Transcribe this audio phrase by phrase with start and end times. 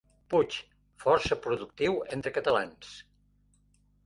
[0.33, 0.55] Puig,
[1.03, 2.97] força productiu entre catalans.